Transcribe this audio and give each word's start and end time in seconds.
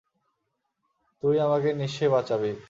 তুই 1.23 1.35
আমাকে 1.39 1.69
নিশ্চয়ই 1.73 2.09
বাঁচাবি! 2.09 2.51